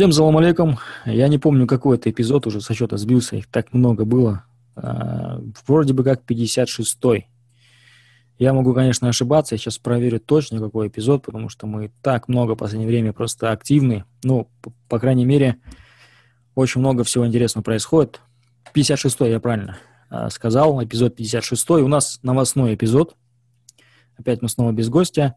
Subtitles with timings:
[0.00, 0.78] Всем салам алейкум.
[1.04, 4.44] Я не помню, какой это эпизод, уже со счета сбился, их так много было.
[4.74, 7.26] А, вроде бы как 56-й.
[8.38, 12.52] Я могу, конечно, ошибаться, я сейчас проверю точно, какой эпизод, потому что мы так много
[12.52, 14.06] в последнее время просто активны.
[14.22, 15.58] Ну, по, по крайней мере,
[16.54, 18.22] очень много всего интересного происходит.
[18.74, 19.76] 56-й, я правильно
[20.08, 21.82] а, сказал, эпизод 56-й.
[21.82, 23.16] У нас новостной эпизод.
[24.16, 25.34] Опять мы снова без гостя.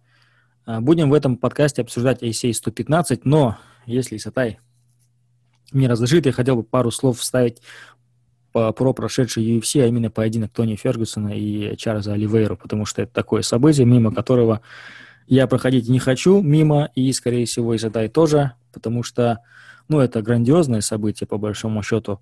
[0.65, 4.59] А, будем в этом подкасте обсуждать ACA 115, но если Исатай
[5.71, 7.61] мне разрешит, я хотел бы пару слов вставить
[8.51, 13.11] по, про прошедший UFC, а именно поединок Тони Фергюсона и Чарльза Оливейру, потому что это
[13.11, 14.61] такое событие, мимо которого
[15.27, 19.39] я проходить не хочу, мимо, и, скорее всего, Исатай тоже, потому что,
[19.87, 22.19] ну, это грандиозное событие, по большому счету,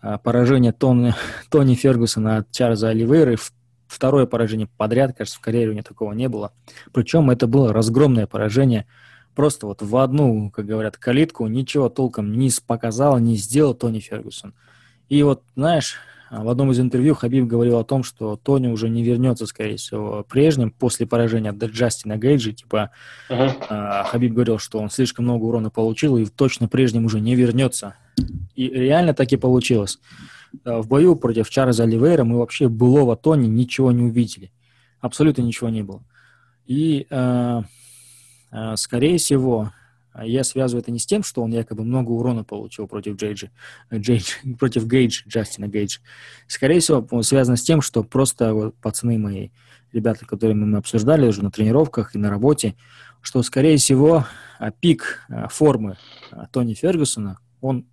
[0.00, 1.14] а, поражение Тони,
[1.50, 3.36] Тони Фергюсона от Чарльза Оливейры,
[3.86, 6.52] второе поражение подряд, кажется, в карьере у него такого не было.
[6.92, 8.86] Причем это было разгромное поражение–
[9.34, 14.54] просто вот в одну, как говорят, калитку ничего толком не показал, не сделал Тони Фергюсон.
[15.08, 15.96] И вот, знаешь,
[16.30, 20.24] в одном из интервью Хабиб говорил о том, что Тони уже не вернется, скорее всего,
[20.26, 22.54] прежним после поражения от Джастина Гейджи.
[22.54, 22.90] Типа,
[23.28, 24.04] uh-huh.
[24.04, 27.96] Хабиб говорил, что он слишком много урона получил и точно прежним уже не вернется.
[28.54, 29.98] И реально так и получилось.
[30.64, 34.50] Э, в бою против Чарльза Оливейра мы вообще былого Тони ничего не увидели.
[35.00, 36.02] Абсолютно ничего не было.
[36.64, 37.64] И э, а,
[38.76, 39.72] скорее всего,
[40.20, 43.50] я связываю это не с тем, что он якобы много урона получил против Джейджи,
[43.92, 45.98] Джейдж, против Гейдж, Джастина Гейдж.
[46.46, 49.50] Скорее всего, он связан с тем, что просто вот, пацаны мои,
[49.92, 52.74] ребята, которыми мы обсуждали уже на тренировках и на работе,
[53.20, 54.26] что, скорее всего,
[54.58, 55.96] а, пик а, формы
[56.50, 57.86] Тони Фергюсона, он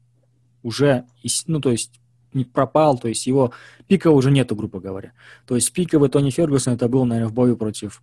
[0.63, 1.05] уже,
[1.47, 1.99] ну, то есть
[2.33, 3.53] не пропал, то есть его
[3.87, 5.13] пика уже нету, грубо говоря.
[5.45, 8.01] То есть пиковый Тони Фергюсон это был, наверное, в бою против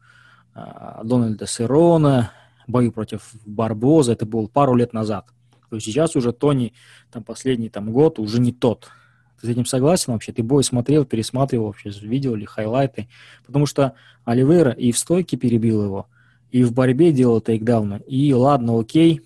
[0.54, 2.32] Дональда Серона,
[2.66, 5.26] бою против Барбоза, это было пару лет назад.
[5.70, 6.72] То есть сейчас уже Тони,
[7.10, 8.88] там, последний там, год уже не тот.
[9.40, 10.32] Ты с этим согласен вообще?
[10.32, 13.08] Ты бой смотрел, пересматривал вообще, видел ли хайлайты?
[13.44, 13.94] Потому что
[14.24, 16.08] Оливейра и в стойке перебил его,
[16.50, 18.02] и в борьбе делал тейкдауны.
[18.06, 19.22] И ладно, окей,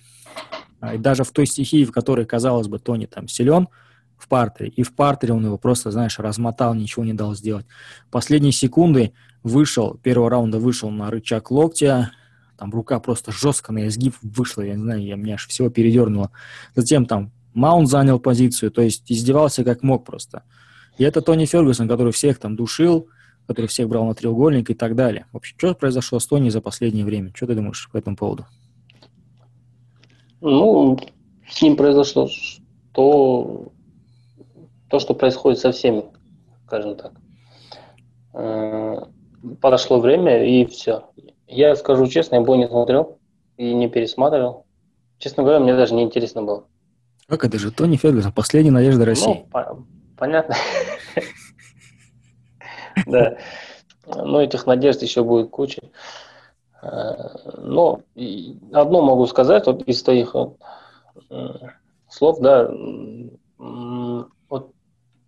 [0.81, 3.69] а, и даже в той стихии, в которой, казалось бы, Тони там силен,
[4.17, 7.67] в партере, и в партере он его просто, знаешь, размотал, ничего не дал сделать.
[8.11, 12.11] Последние секунды вышел, первого раунда вышел на рычаг локтя,
[12.61, 16.31] там рука просто жестко на изгиб вышла, я не знаю, я, меня аж всего передернуло.
[16.77, 20.43] Затем там Маунт занял позицию, то есть издевался как мог просто.
[20.99, 23.09] И это Тони Фергюсон, который всех там душил,
[23.47, 25.25] который всех брал на треугольник и так далее.
[25.33, 27.33] В общем, что произошло с Тони за последнее время?
[27.35, 28.45] Что ты думаешь по этому поводу?
[30.43, 30.99] Ну,
[31.49, 32.29] с ним произошло
[32.93, 33.73] то,
[34.91, 36.05] то, что происходит со всеми,
[36.67, 37.13] скажем так.
[38.35, 38.99] Э,
[39.63, 41.10] подошло время, и все.
[41.51, 43.19] Я скажу честно, я бой не смотрел
[43.57, 44.67] и не пересматривал.
[45.19, 46.65] Честно говоря, мне даже не интересно было.
[47.27, 49.47] Как это же Тони Фергюсон, последняя надежда России.
[49.55, 50.55] Ну, понятно.
[53.07, 53.39] Да.
[54.07, 55.81] Но этих надежд еще будет куча.
[56.83, 57.29] Э,
[57.59, 58.03] но
[58.73, 60.35] одно могу сказать вот из твоих
[62.09, 62.71] слов, да,
[63.59, 64.73] вот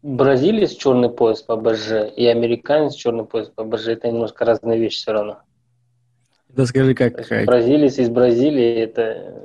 [0.02, 4.98] бразилец черный пояс по БЖ и американец черный пояс по БЖ это немножко разные вещи
[4.98, 5.42] все равно.
[6.54, 7.14] Да скажи, как...
[7.46, 9.42] Бразилец из Бразилии, это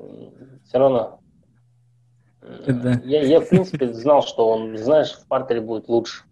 [0.65, 1.19] все равно...
[2.65, 3.01] Это...
[3.05, 6.23] Я, я, в принципе, знал, что он, знаешь, в партере будет лучше.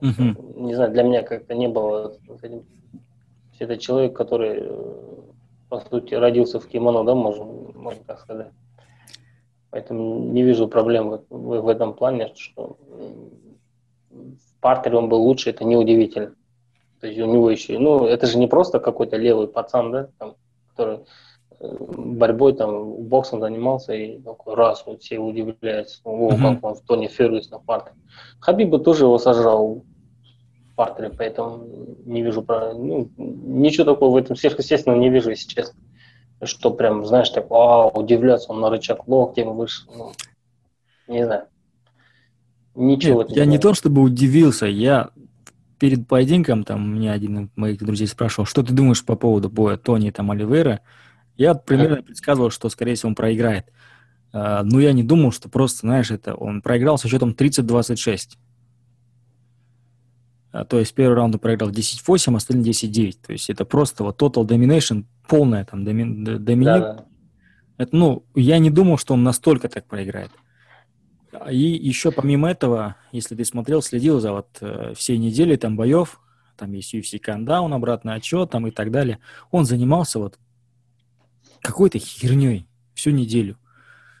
[0.00, 0.64] Угу.
[0.66, 2.16] Не знаю, для меня как-то не было...
[3.58, 4.70] Это человек, который,
[5.68, 8.52] по сути, родился в кимоно, да, можно, можно так сказать.
[9.70, 12.78] Поэтому не вижу проблем в, в, в этом плане, что
[14.10, 16.34] в партере он был лучше, это неудивительно.
[17.00, 20.34] То есть у него еще, ну, это же не просто какой-то левый пацан, да, там,
[20.70, 21.00] который
[21.60, 26.54] э, борьбой там боксом занимался и такой раз вот все удивляются, о, mm-hmm.
[26.54, 27.96] как он в Тони Фергюс на партере.
[28.40, 29.84] Хабиба тоже его сожрал
[30.72, 31.66] в партере, поэтому
[32.04, 35.78] не вижу, ну, ничего такого в этом сверхъестественного не вижу, если честно.
[36.42, 40.12] Что прям, знаешь, так, вау, удивляться, он на рычаг локтем вышел, ну,
[41.08, 41.44] не знаю.
[42.74, 43.22] Ничего.
[43.22, 45.10] Нет, я не то чтобы удивился, я
[45.78, 49.76] перед поединком, там, меня один из моих друзей спрашивал, что ты думаешь по поводу боя
[49.76, 50.80] Тони там Оливейра?
[51.36, 53.66] Я примерно предсказывал, что, скорее всего, он проиграет.
[54.32, 58.36] Uh, но я не думал, что просто, знаешь, это он проиграл со счетом 30-26.
[60.52, 63.14] Uh, то есть первый раунд он проиграл 10-8, остальные 10-9.
[63.26, 66.64] То есть это просто вот total domination, полная там доми, домини...
[66.64, 67.04] Да, да.
[67.78, 70.30] Это, ну, я не думал, что он настолько так проиграет.
[71.50, 76.20] И еще помимо этого, если ты смотрел, следил за вот э, всей неделей там боев,
[76.56, 79.18] там есть UFC Countdown, обратный отчет там и так далее,
[79.50, 80.38] он занимался вот
[81.62, 83.58] какой-то херней всю неделю.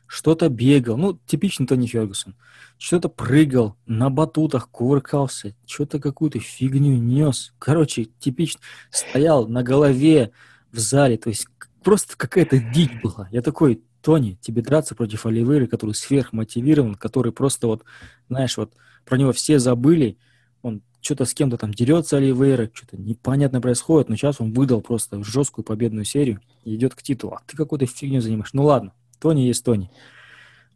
[0.08, 2.36] что-то бегал, ну, типичный Тони Фергюсон,
[2.78, 7.54] что-то прыгал, на батутах кувыркался, что-то какую-то фигню нес.
[7.58, 8.60] Короче, типично
[8.90, 10.30] стоял на голове
[10.70, 11.48] в зале, то есть
[11.82, 13.28] просто какая-то дичь была.
[13.32, 17.82] Я такой, Тони, тебе драться против Оливейры, который сверхмотивирован, который просто вот,
[18.28, 18.72] знаешь, вот
[19.04, 20.16] про него все забыли,
[20.62, 25.24] он что-то с кем-то там дерется Оливейра, что-то непонятно происходит, но сейчас он выдал просто
[25.24, 27.32] жесткую победную серию и идет к титулу.
[27.32, 28.52] А ты какой-то фигню занимаешь.
[28.52, 29.90] Ну ладно, Тони есть Тони.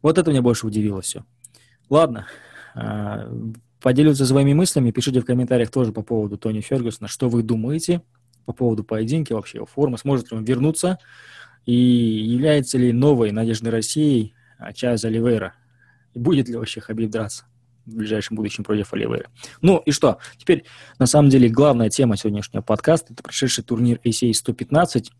[0.01, 1.23] Вот это меня больше удивило все.
[1.89, 2.27] Ладно,
[2.75, 3.31] а,
[3.79, 8.01] поделиться своими мыслями, пишите в комментариях тоже по поводу Тони Фергюсона, что вы думаете
[8.45, 10.99] по поводу поединка, вообще его формы, сможет ли он вернуться,
[11.65, 14.33] и является ли новой надеждой России
[14.73, 15.53] Чайз Оливейра,
[16.13, 17.45] и будет ли вообще Хабиб драться
[17.85, 19.29] в ближайшем будущем против Оливейра.
[19.61, 20.19] Ну и что?
[20.37, 20.65] Теперь,
[20.99, 25.11] на самом деле, главная тема сегодняшнего подкаста– это прошедший турнир ACA 115.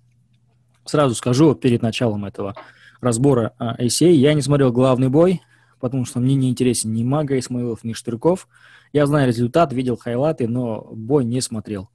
[0.86, 2.56] Сразу скажу перед началом этого
[3.02, 5.42] разбора ACA, я не смотрел главный бой,
[5.80, 8.48] потому что мне не интересен ни Мага Исмаилов, ни Штырков.
[8.94, 11.90] Я знаю результат, видел хайлайты, но бой не смотрел.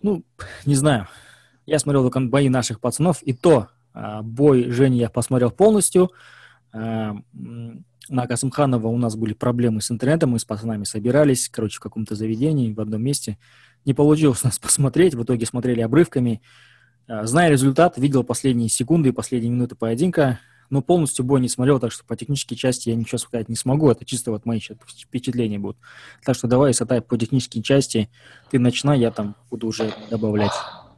[0.00, 0.24] Ну,
[0.64, 1.08] не знаю.
[1.66, 6.10] Я смотрел только бои наших пацанов, и то а, бой Жени я посмотрел полностью.
[6.72, 7.16] А,
[8.08, 12.14] на Касымханова у нас были проблемы с интернетом, мы с пацанами собирались, короче, в каком-то
[12.14, 13.38] заведении, в одном месте.
[13.84, 16.42] Не получилось нас посмотреть, в итоге смотрели обрывками.
[17.06, 21.78] А, зная результат, видел последние секунды и последние минуты поединка, но полностью бой не смотрел,
[21.78, 23.90] так что по технической части я ничего сказать не смогу.
[23.90, 25.76] Это чисто вот мои впечатления будут.
[26.24, 28.08] Так что давай, Сатай, по технической части
[28.50, 30.52] ты начинай, я там буду уже добавлять.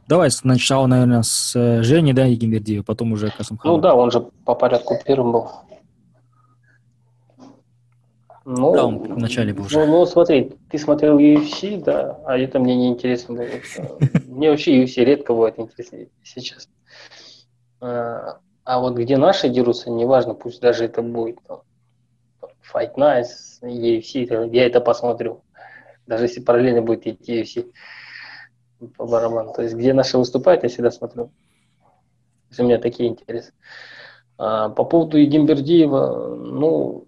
[0.07, 3.77] Давай сначала, наверное, с э, Женей, да, Егимбердиева, потом уже Касымханов.
[3.77, 5.49] Ну да, он же по порядку первым был.
[8.45, 9.79] Ну, да, он вначале был уже.
[9.79, 13.33] Ну, ну, смотри, ты смотрел UFC, да, а это мне не интересно.
[14.27, 16.69] Мне вообще UFC редко бывает интересно сейчас.
[17.81, 21.61] А, вот где наши дерутся, неважно, пусть даже это будет там,
[22.71, 23.25] Fight Night,
[23.63, 25.41] UFC, я это посмотрю.
[26.05, 27.71] Даже если параллельно будет идти UFC
[28.97, 29.53] по барабану.
[29.53, 31.25] То есть, где наши выступают, я всегда смотрю.
[31.25, 31.31] То
[32.49, 33.53] есть, у меня такие интересы.
[34.37, 37.07] А, по поводу Едимбердиева, ну,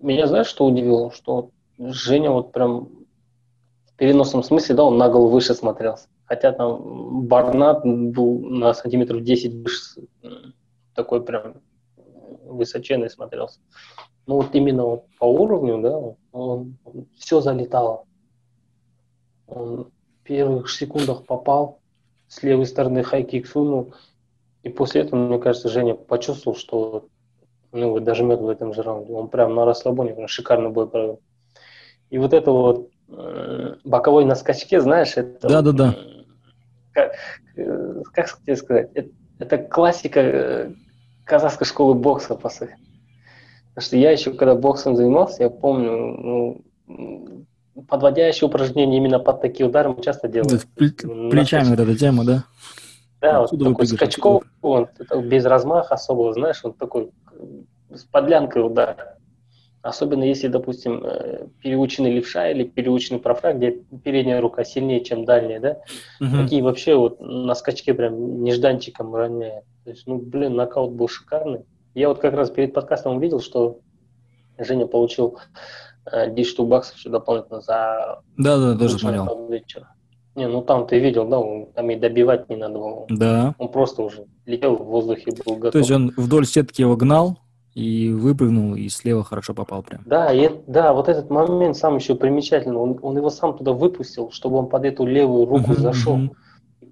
[0.00, 1.10] меня знаешь, что удивило?
[1.10, 2.88] Что Женя вот прям
[3.86, 6.08] в переносном смысле, да, он на голову выше смотрелся.
[6.24, 10.02] Хотя там Барнат был на сантиметров 10 выше,
[10.94, 11.62] такой прям
[12.44, 13.60] высоченный смотрелся.
[14.26, 15.96] Ну вот именно вот по уровню, да,
[16.32, 18.04] он, он все залетало.
[19.46, 19.90] Он
[20.26, 21.78] первых секундах попал,
[22.28, 23.94] с левой стороны хайкик сунул,
[24.62, 27.06] и после этого, мне кажется, Женя почувствовал, что
[27.72, 29.12] ну, вот дожмет в этом же раунде.
[29.12, 31.20] Он прям на расслабоне прям шикарный бой провел.
[32.10, 35.48] И вот это вот э, боковой на скачке, знаешь, это...
[35.48, 35.94] Да-да-да.
[36.92, 37.12] Как,
[37.56, 38.90] э, как тебе сказать?
[38.94, 40.72] Это, это классика э,
[41.24, 42.76] казахской школы бокса, по сути.
[43.68, 47.44] Потому что я еще, когда боксом занимался, я помню, ну,
[47.88, 50.60] подводящие упражнения именно под такие удары мы часто делаем.
[50.76, 52.44] Плечами вот эта тема, да?
[53.20, 54.88] Да, вот такой скачков, он
[55.24, 57.10] без размаха особого, знаешь, он такой
[57.90, 59.16] с подлянкой удар.
[59.82, 63.70] Особенно если, допустим, э, переученный левша или переученный правша, где
[64.02, 65.70] передняя рука сильнее, чем дальняя, да?
[66.20, 66.42] Угу.
[66.42, 69.62] Такие вообще вот на скачке прям нежданчиком роняет.
[69.84, 71.60] То есть, ну, блин, нокаут был шикарный.
[71.94, 73.78] Я вот как раз перед подкастом увидел, что
[74.58, 75.38] Женя получил
[76.10, 78.20] 10 э, штук баксов еще дополнительно за...
[78.36, 79.48] Да-да, тоже смотрел.
[79.48, 79.88] Вечер.
[80.34, 83.06] Не, ну там ты видел, да, он, там и добивать не надо было.
[83.08, 83.54] Да.
[83.58, 85.72] Он просто уже летел в воздухе, был готов.
[85.72, 87.38] То есть он вдоль сетки его гнал
[87.74, 90.02] и выпрыгнул, и слева хорошо попал прям.
[90.04, 92.76] Да, и, да, вот этот момент сам еще примечательный.
[92.76, 96.16] Он, он его сам туда выпустил, чтобы он под эту левую руку uh-huh, зашел.
[96.16, 96.30] Uh-huh.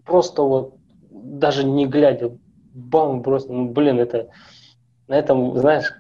[0.06, 0.74] Просто вот,
[1.10, 2.32] даже не глядя,
[2.74, 4.28] бам, просто, ну, блин, это...
[5.06, 5.92] На этом, знаешь,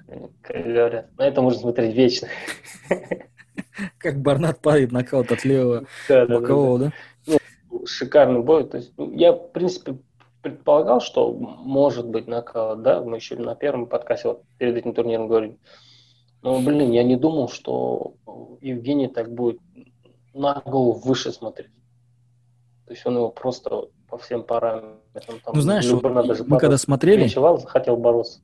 [0.42, 2.28] как говорят, на этом можно смотреть вечно.
[3.98, 6.92] Как Барнат падает нокаут от левого бокового, да?
[7.86, 8.64] шикарный бой.
[8.64, 9.98] То есть, ну, я, в принципе,
[10.42, 15.28] предполагал, что может быть нокаут, да, мы еще на первом подкасте вот, перед этим турниром
[15.28, 15.58] говорили.
[16.42, 18.14] Но, блин, я не думал, что
[18.60, 19.60] Евгений так будет
[20.34, 21.70] на голову выше смотреть.
[22.86, 25.40] То есть он его просто по всем параметрам.
[25.42, 26.02] Там, ну, знаешь, вот,
[26.46, 27.22] мы когда смотрели...
[27.22, 28.40] Ночевал, захотел бороться.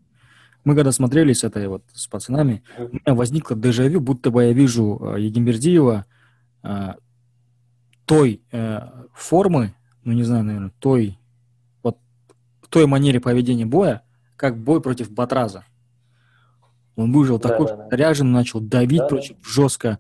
[0.64, 4.52] Мы когда смотрели с этой вот, с пацанами, у меня возникло дежавю, будто бы я
[4.52, 6.04] вижу э, Егимбердиева
[6.62, 6.94] э,
[8.04, 8.80] той э,
[9.14, 9.74] формы,
[10.04, 11.18] ну не знаю, наверное, той
[11.82, 11.98] вот
[12.68, 14.02] той манере поведения боя,
[14.36, 15.64] как бой против Батраза.
[16.96, 19.42] Он выжил да, такой да, ряжен, начал давить да, против да.
[19.42, 19.98] жестко,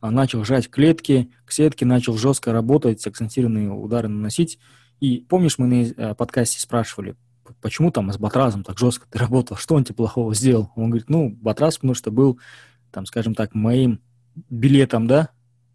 [0.00, 4.58] а, начал жать клетки, к сетке, начал жестко работать, акцентированные удары наносить.
[5.00, 7.16] И помнишь, мы на э, подкасте спрашивали,
[7.60, 10.70] почему там с Батразом так жестко ты работал, что он тебе плохого сделал?
[10.76, 12.38] Он говорит, ну, Батраз, потому что был,
[12.90, 14.00] там, скажем так, моим
[14.50, 15.30] билетом, да,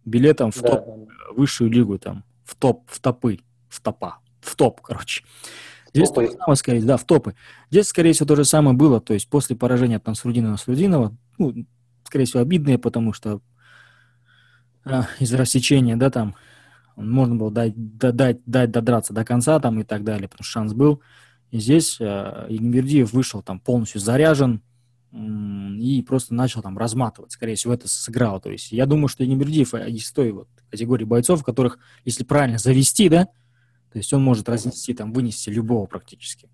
[0.06, 1.34] билетом в да, топ, да.
[1.36, 5.24] высшую лигу, там, в топ, в топы, в топа, в топ, короче.
[5.94, 7.36] Здесь то же самое, скорее, да, в топы.
[7.72, 11.66] Здесь, скорее всего, то же самое было, то есть после поражения там Насрудина Насрудинова, ну,
[12.04, 13.42] скорее всего, обидные, потому что
[14.86, 16.36] а, из-за рассечения, да, там,
[16.96, 20.74] можно было дать, дать, дать додраться до конца там и так далее, потому что шанс
[20.74, 21.02] был.
[21.52, 24.62] И здесь э, Игнвердиев вышел там полностью заряжен
[25.14, 27.32] и просто начал там разматывать.
[27.32, 28.40] Скорее всего, это сыграло.
[28.42, 33.10] То есть я думаю, что Игнвердиев из той вот категории бойцов, которых, если правильно завести,
[33.10, 33.26] да,
[33.92, 36.50] то есть он может разнести, там, вынести любого практически.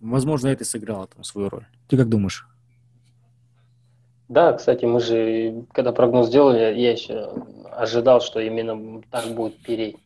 [0.00, 1.66] Возможно, это сыграло там свою роль.
[1.88, 2.46] Ты как думаешь?
[4.28, 7.30] Да, кстати, мы же, когда прогноз делали, я еще
[7.70, 9.96] ожидал, что именно так будет переть.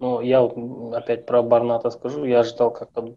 [0.00, 3.14] Но я опять про Барната скажу, я ожидал как-то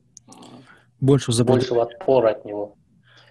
[0.99, 2.75] больше большего отпора от него.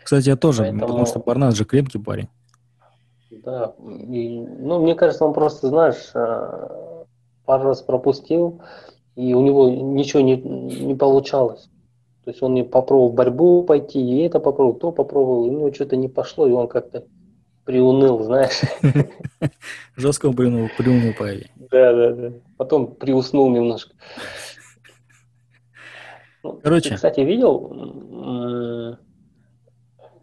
[0.03, 0.81] Кстати, я тоже, Поэтому...
[0.81, 2.29] потому что Барнат же крепкий парень.
[3.31, 7.05] Да, и, ну, мне кажется, он просто, знаешь, э,
[7.45, 8.61] пару раз пропустил,
[9.15, 11.69] и у него ничего не, не получалось.
[12.25, 15.73] То есть он не попробовал борьбу пойти, и это попробовал, то попробовал, и у него
[15.73, 17.05] что-то не пошло, и он как-то
[17.65, 18.63] приуныл, знаешь.
[19.97, 21.27] Жестко приуныл, приуныл по
[21.71, 22.33] Да, да, да.
[22.57, 23.93] Потом приуснул немножко.
[26.47, 26.91] Ну, Короче.
[26.91, 27.59] Ты, кстати, видел,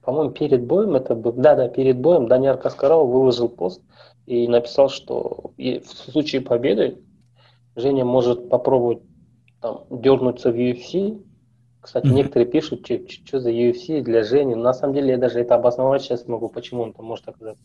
[0.01, 3.81] по-моему, перед боем, это был, да, да, перед боем Даниар Каскаров выложил пост
[4.25, 7.01] и написал, что и в случае победы
[7.75, 8.99] Женя может попробовать
[9.61, 11.21] там, дернуться в UFC.
[11.81, 12.13] Кстати, mm-hmm.
[12.13, 12.87] некоторые пишут,
[13.25, 14.55] что за UFC для Жени.
[14.55, 17.63] На самом деле я даже это обосновать сейчас могу, почему он там может оказаться.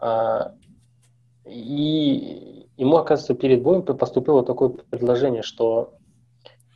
[0.00, 0.54] А,
[1.44, 5.94] и ему, оказывается, перед боем поступило такое предложение, что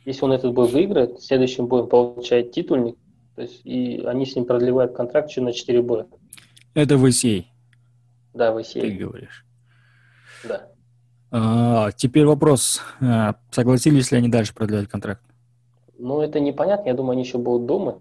[0.07, 2.95] если он этот бой выиграет, следующим боем получает титульник,
[3.35, 6.07] то есть и они с ним продлевают контракт еще на 4 боя.
[6.73, 7.09] Это в.
[8.33, 8.63] Да, в.
[8.63, 9.45] Ты говоришь.
[10.47, 10.69] Да.
[11.29, 12.81] А, теперь вопрос.
[13.01, 15.21] А, согласились ли они дальше продлевать контракт?
[15.99, 16.87] Ну, это непонятно.
[16.87, 17.97] Я думаю, они еще будут думать.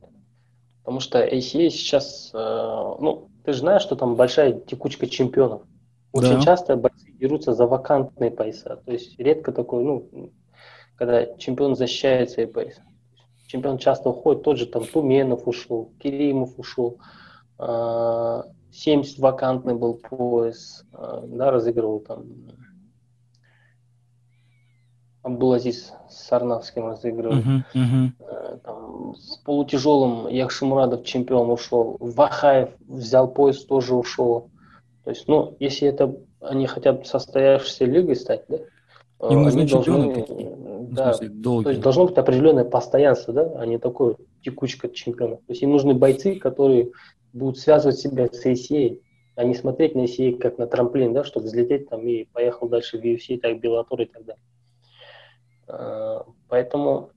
[0.85, 5.63] Потому что ACA сейчас, э, ну, ты же знаешь, что там большая текучка чемпионов.
[6.13, 6.43] Очень да.
[6.43, 8.81] часто бойцы дерутся за вакантные пояса.
[8.87, 10.31] То есть редко такое, ну,
[10.97, 12.83] когда чемпион защищает свои пояса.
[13.47, 16.99] Чемпион часто уходит, тот же там Туменов ушел, Киримов ушел,
[17.59, 22.25] 70 а, вакантный был пояс, а, да, разыгрывал там
[25.27, 27.39] Абдулазиз с Сарнавским разыгрывал.
[27.39, 28.61] Uh-huh, uh-huh.
[28.63, 31.97] Там, с полутяжелым Яхшимурадов чемпион ушел.
[31.99, 34.51] Вахаев взял пояс, тоже ушел.
[35.03, 38.59] То есть, ну, если это они хотят состоявшейся лигой стать, да,
[39.23, 40.57] им нужны чемпионы должны, такие.
[40.91, 41.65] Да, смысле, долгие.
[41.65, 45.37] То есть должно быть определенное постоянство, да, а не такое текучка чемпиона.
[45.37, 46.91] То есть им нужны бойцы, которые
[47.33, 49.01] будут связывать себя с ACA,
[49.37, 52.99] а не смотреть на ACA как на трамплин, да, чтобы взлететь там и поехал дальше
[52.99, 54.43] в UFC, так, Беллатор и так далее.
[55.69, 57.11] А, поэтому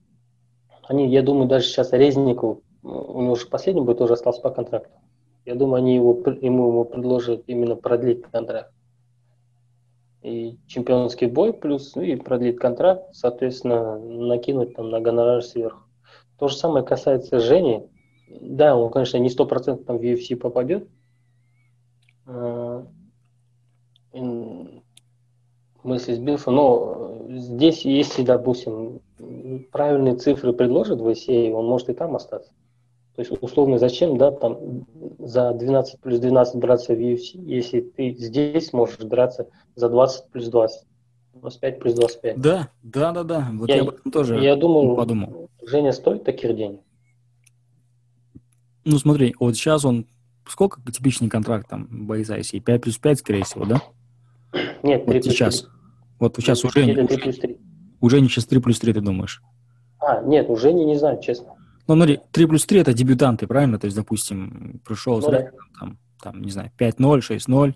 [0.84, 4.98] они, я думаю, даже сейчас Резникову, у него же последний бой тоже остался по контракту.
[5.44, 8.72] Я думаю, они его, ему, ему предложат именно продлить контракт
[10.22, 15.84] и чемпионский бой плюс, ну, и продлить контракт, соответственно, накинуть там на гонорар сверху.
[16.38, 17.86] То же самое касается Жени.
[18.28, 20.88] Да, он, конечно, не сто процентов там в UFC попадет.
[22.26, 22.86] А,
[25.82, 29.00] мысли сбился, но здесь, если, допустим,
[29.72, 32.52] правильные цифры предложат в UFC, он может и там остаться.
[33.16, 34.86] То есть, условно, зачем, да, там
[35.18, 40.46] за 12 плюс 12 драться в UFC, если ты здесь можешь драться за 20 плюс
[40.46, 40.86] 20.
[41.34, 42.40] 25 плюс 25.
[42.40, 43.48] Да, да, да, да.
[43.52, 45.48] Вот я, я об этом тоже я думаю, подумал.
[45.66, 46.80] Женя стоит таких денег?
[48.84, 50.06] Ну, смотри, вот сейчас он...
[50.48, 53.82] Сколько типичный контракт там бойца, если 5 плюс 5, скорее всего, да?
[54.82, 55.60] Нет, 3 вот плюс сейчас.
[55.60, 55.70] 3.
[56.18, 56.72] Вот сейчас уже...
[56.72, 57.58] 3 плюс 3.
[58.00, 59.42] Уже не сейчас 3 плюс 3, ты думаешь?
[60.00, 61.54] А, нет, уже не, не знаю, честно.
[61.90, 63.76] Ну, смотри, 3 плюс 3 это дебютанты, правильно?
[63.76, 65.50] То есть, допустим, пришел ну, да.
[65.76, 67.74] там, там, не знаю, 5-0, 6-0,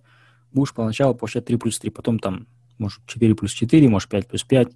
[0.52, 2.46] будешь поначалу получать 3 плюс 3, потом там,
[2.78, 4.68] может, 4 плюс 4, может, 5 плюс 5,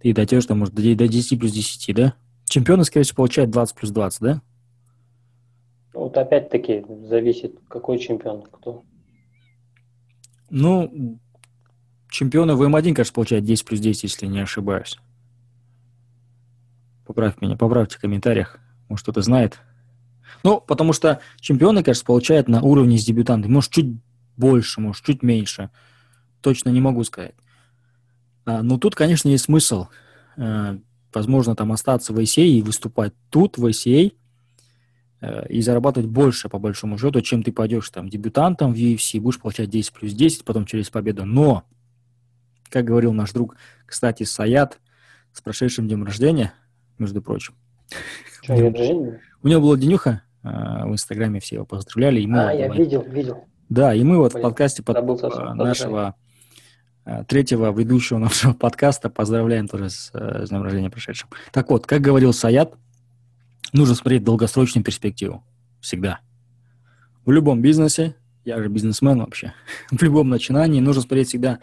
[0.00, 2.14] ты дойдешь там, может, до 10 плюс 10, да?
[2.46, 4.42] Чемпионы, скорее всего, получают 20 плюс 20, да?
[5.94, 8.82] Вот опять-таки зависит, какой чемпион, кто.
[10.50, 11.20] Ну,
[12.10, 14.98] чемпионы в М1, кажется, получают 10 плюс 10, если не ошибаюсь.
[17.06, 18.58] Поправь меня, поправьте в комментариях.
[18.92, 19.58] Может, кто-то знает.
[20.44, 23.50] Ну, потому что чемпионы, кажется, получают на уровне с дебютантами.
[23.50, 23.86] Может, чуть
[24.36, 25.70] больше, может, чуть меньше.
[26.42, 27.34] Точно не могу сказать.
[28.44, 29.86] А, но тут, конечно, есть смысл.
[30.36, 30.76] А,
[31.10, 34.12] возможно, там остаться в ACA и выступать тут, в ACA,
[35.22, 39.40] э, и зарабатывать больше, по большому счету, чем ты пойдешь там дебютантом в UFC, будешь
[39.40, 41.24] получать 10 плюс 10, потом через победу.
[41.24, 41.64] Но,
[42.68, 43.56] как говорил наш друг,
[43.86, 44.80] кстати, Саят,
[45.32, 46.52] с прошедшим днем рождения,
[46.98, 47.54] между прочим.
[48.42, 52.26] Что, У него была денюха, э, в Инстаграме все его поздравляли.
[52.26, 53.44] Мы а, я видел, видел.
[53.68, 56.16] Да, и мы вот Блин, в подкасте под, э, нашего
[57.04, 59.10] Э, третьего ведущего нашего подкаста.
[59.10, 61.28] Поздравляем тоже с, э, с днем рождения прошедшим.
[61.50, 62.74] Так вот, как говорил Саят,
[63.72, 65.44] нужно смотреть долгосрочную перспективу.
[65.80, 66.20] Всегда.
[67.24, 69.52] В любом бизнесе, я же бизнесмен вообще,
[69.90, 71.58] в любом начинании нужно смотреть всегда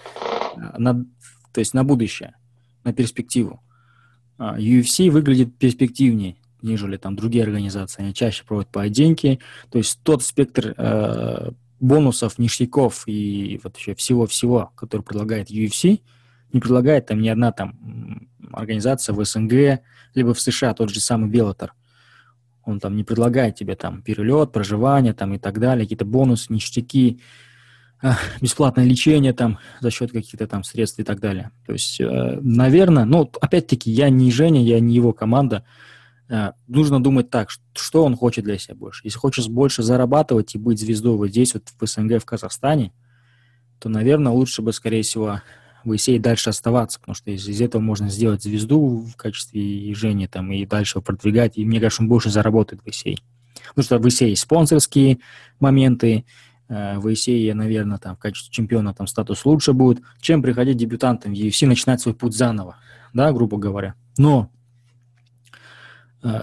[0.57, 1.05] э, на,
[1.53, 2.35] то есть на будущее,
[2.83, 3.61] на перспективу.
[4.37, 8.03] UFC выглядит перспективнее, нежели там другие организации.
[8.03, 9.39] Они чаще проводят поединки.
[9.71, 16.01] То есть тот спектр э, бонусов, ништяков и вот еще всего-всего, который предлагает UFC,
[16.51, 19.81] не предлагает там ни одна там организация в СНГ,
[20.15, 21.73] либо в США, тот же самый Беллатор.
[22.63, 27.19] Он там не предлагает тебе там перелет, проживание там и так далее, какие-то бонусы, ништяки,
[28.41, 31.51] бесплатное лечение там за счет каких-то там средств и так далее.
[31.65, 35.65] То есть, э, наверное, ну, опять-таки, я не Женя, я не его команда,
[36.67, 39.01] нужно думать так, что он хочет для себя больше.
[39.03, 42.93] Если хочешь больше зарабатывать и быть звездой вот здесь, вот в СНГ, в Казахстане,
[43.79, 45.41] то, наверное, лучше бы, скорее всего,
[45.83, 50.27] в Исей дальше оставаться, потому что из, из этого можно сделать звезду в качестве Жени
[50.27, 53.19] там, и дальше его продвигать, и мне кажется, он больше заработает в Исей.
[53.69, 55.19] Потому что в Исей есть спонсорские
[55.59, 56.25] моменты,
[56.67, 61.33] э, в Исее, наверное, там, в качестве чемпиона там статус лучше будет, чем приходить дебютантом
[61.33, 62.75] в UFC, начинать свой путь заново,
[63.13, 63.95] да, грубо говоря.
[64.17, 64.58] Но Э,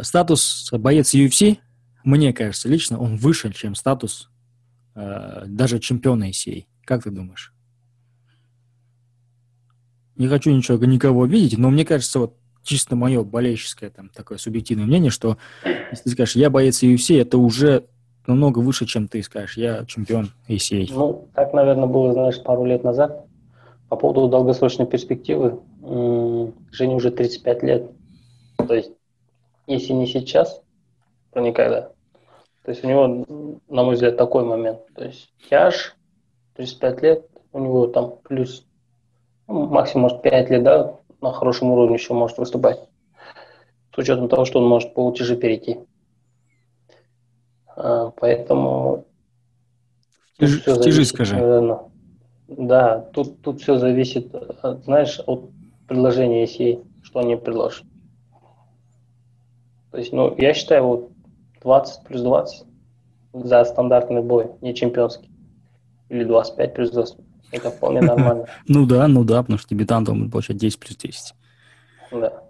[0.02, 1.58] статус боец UFC,
[2.06, 4.30] мне кажется, лично он выше, чем статус
[4.94, 6.64] э, даже чемпиона ACA.
[6.84, 7.52] Как ты думаешь?
[10.14, 14.86] Не хочу ничего, никого видеть, но мне кажется, вот чисто мое болельческое там такое субъективное
[14.86, 15.36] мнение, что
[15.90, 17.86] если ты скажешь, я боец UFC, это уже
[18.26, 20.86] намного выше, чем ты скажешь, я чемпион ACA.
[20.90, 23.26] Ну, так, наверное, было, знаешь, пару лет назад.
[23.88, 27.90] По поводу долгосрочной перспективы, Жене уже 35 лет.
[28.56, 28.90] То есть
[29.66, 30.62] если не сейчас,
[31.32, 31.90] то никогда.
[32.64, 34.80] То есть у него, на мой взгляд, такой момент.
[34.94, 35.94] То есть Яш,
[36.54, 38.66] 35 лет, у него там плюс
[39.48, 42.80] ну, максимум, может, 5 лет, да, на хорошем уровне еще может выступать.
[43.94, 45.78] С учетом того, что он может по УТЖ перейти.
[47.68, 49.06] А, поэтому...
[50.34, 51.36] Стижи, скажи.
[51.36, 51.80] Наверное,
[52.48, 54.34] да, тут, тут все зависит,
[54.84, 55.50] знаешь, от
[55.88, 57.84] предложения если что они предложат.
[59.96, 61.10] То есть, ну, я считаю, вот
[61.62, 62.66] 20 плюс 20
[63.32, 65.30] за стандартный бой, не чемпионский.
[66.10, 67.16] Или 25 плюс 20.
[67.52, 68.44] Это вполне нормально.
[68.68, 71.34] Ну да, ну да, потому что дебютант он получает 10 плюс 10.
[72.12, 72.42] Да.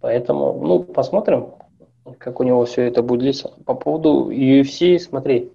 [0.00, 1.48] Поэтому, ну, посмотрим,
[2.16, 3.50] как у него все это будет длиться.
[3.66, 5.52] По поводу UFC, смотри,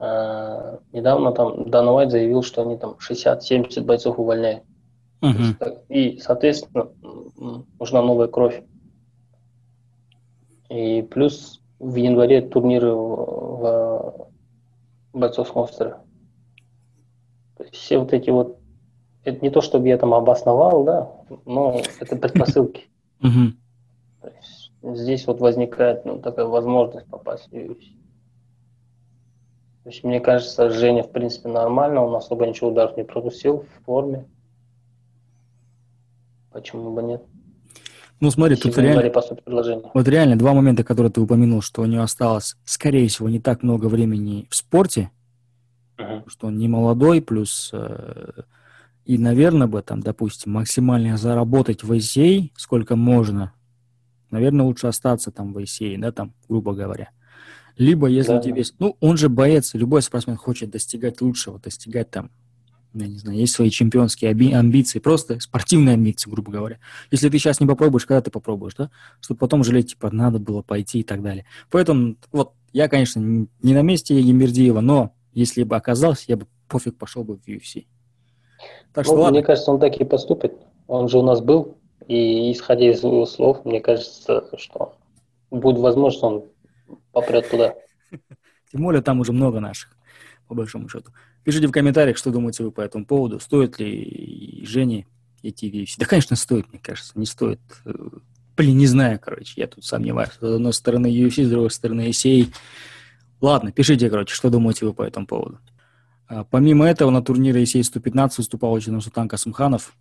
[0.00, 4.64] э, недавно там Уайт заявил, что они там 60-70 бойцов увольняют.
[5.88, 6.88] И, соответственно,
[7.78, 8.64] нужна новая кровь.
[10.70, 14.28] И плюс в январе турниры в,
[15.12, 15.96] бойцовском острове.
[17.56, 18.60] То есть все вот эти вот,
[19.24, 21.10] это не то, чтобы я там обосновал, да,
[21.44, 22.88] но это предпосылки.
[24.82, 27.50] Здесь вот возникает ну, такая возможность попасть.
[27.50, 27.58] То
[29.86, 34.28] есть, мне кажется, Женя, в принципе, нормально, он особо ничего ударов не пропустил в форме.
[36.52, 37.24] Почему бы нет?
[38.20, 39.10] Ну, смотри, тут реально,
[39.94, 43.62] вот реально два момента, которые ты упомянул, что у него осталось, скорее всего, не так
[43.62, 45.10] много времени в спорте,
[45.96, 46.24] uh-huh.
[46.26, 48.42] что он не молодой, плюс э,
[49.06, 53.54] и, наверное, бы там, допустим, максимально заработать в ICA, сколько можно,
[54.30, 57.10] наверное, лучше остаться там в ICA, да, там, грубо говоря.
[57.78, 58.40] Либо, если да.
[58.40, 58.62] тебе...
[58.78, 62.30] Ну, он же боец, любой спортсмен хочет достигать лучшего, достигать там
[62.94, 66.78] я не знаю, есть свои чемпионские амбиции, просто спортивные амбиции, грубо говоря.
[67.10, 68.90] Если ты сейчас не попробуешь, когда ты попробуешь, да?
[69.20, 71.44] Чтобы потом жалеть, типа, надо было пойти и так далее.
[71.70, 76.96] Поэтому, вот, я, конечно, не на месте Емердиева, но если бы оказался, я бы пофиг
[76.96, 77.86] пошел бы в UFC.
[78.92, 79.38] Так что, ну, ладно.
[79.38, 80.54] Мне кажется, он так и поступит.
[80.86, 84.96] Он же у нас был, и исходя из его слов, мне кажется, что
[85.50, 86.44] будет возможность, он
[87.12, 87.74] попрет туда.
[88.72, 89.96] Тем более там уже много наших,
[90.50, 91.12] по большому счету.
[91.44, 93.38] Пишите в комментариях, что думаете вы по этому поводу.
[93.38, 95.06] Стоит ли Жене
[95.44, 95.94] идти в UFC?
[95.96, 97.12] Да, конечно, стоит, мне кажется.
[97.14, 97.60] Не стоит.
[97.84, 97.92] Э,
[98.56, 99.52] блин, не знаю, короче.
[99.54, 100.32] Я тут сомневаюсь.
[100.40, 102.52] С одной стороны UFC, с другой стороны ACA.
[103.40, 105.60] Ладно, пишите, короче, что думаете вы по этому поводу.
[106.26, 109.94] А, помимо этого, на турнире ACA 115 выступал очень Султан Касымханов.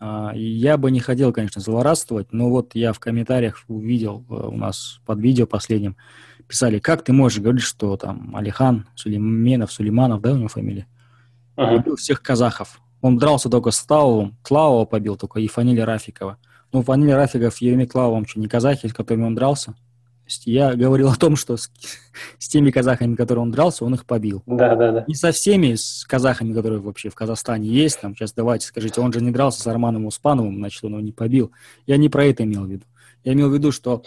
[0.00, 4.56] А, я бы не хотел, конечно, злорадствовать, но вот я в комментариях увидел э, у
[4.56, 5.96] нас под видео последним,
[6.46, 10.86] писали, как ты можешь говорить, что там Алихан Сулейменов, Сулейманов, да, у него фамилия,
[11.56, 11.80] ага.
[11.80, 12.80] убил всех казахов.
[13.00, 16.38] Он дрался только с Тлавовым, Тлавова побил только и фамилия Рафикова.
[16.72, 19.74] Ну, фамилия Рафиков, Еремик Тлавовым, что не казахи, с которыми он дрался?
[20.32, 21.70] есть я говорил о том, что с,
[22.38, 24.42] с теми казахами, которые он дрался, он их побил.
[24.46, 25.04] Да, да, да.
[25.06, 28.00] Не со всеми с казахами, которые вообще в Казахстане есть.
[28.00, 31.12] Там, сейчас давайте скажите, он же не дрался с Арманом Успановым, значит, он его не
[31.12, 31.52] побил.
[31.86, 32.84] Я не про это имел в виду.
[33.24, 34.02] Я имел в виду, что,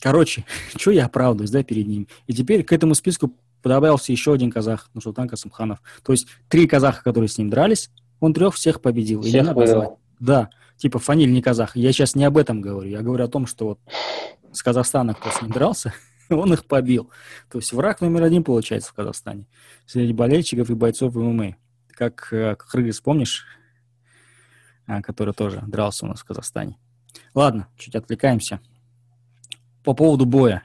[0.00, 0.44] короче,
[0.76, 2.08] что я оправдываюсь, да, перед ним.
[2.26, 3.32] И теперь к этому списку
[3.62, 5.80] добавился еще один казах, ну, Султан Касымханов.
[6.02, 9.22] То есть три казаха, которые с ним дрались, он трех всех победил.
[9.22, 9.42] Всех Или
[10.18, 11.76] Да, типа фамилия не казах.
[11.76, 12.88] Я сейчас не об этом говорю.
[12.88, 13.80] Я говорю о том, что вот
[14.52, 15.94] с Казахстана, кто с ним дрался,
[16.30, 17.10] он их побил.
[17.50, 19.46] То есть враг номер один получается в Казахстане
[19.86, 21.56] среди болельщиков и бойцов ММА.
[21.88, 23.44] Как э, Хрыгыс, помнишь,
[24.86, 26.78] а, который тоже дрался у нас в Казахстане.
[27.34, 28.60] Ладно, чуть отвлекаемся.
[29.84, 30.62] По поводу боя.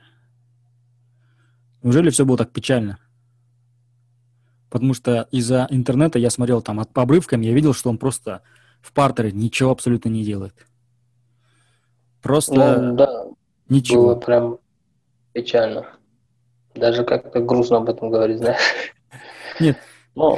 [1.84, 3.00] Неужели все было так печально?
[4.70, 8.42] Потому что из-за интернета я смотрел там от по обрывкам, я видел, что он просто
[8.82, 10.54] в партере ничего абсолютно не делает.
[12.22, 12.82] Просто...
[12.82, 13.26] Ну, да,
[13.70, 14.04] Ничего.
[14.04, 14.60] Было прям
[15.34, 15.88] печально.
[16.76, 18.94] Даже как-то грустно об этом говорить, знаешь.
[19.60, 19.78] Нет.
[20.14, 20.38] Но